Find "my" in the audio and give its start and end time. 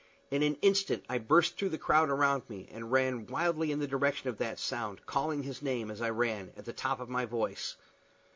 7.07-7.25